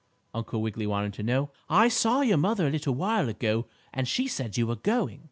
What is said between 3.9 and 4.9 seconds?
and she said you were